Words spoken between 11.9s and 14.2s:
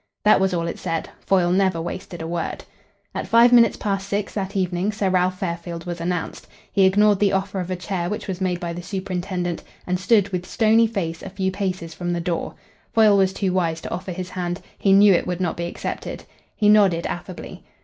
from the door. Foyle was too wise to offer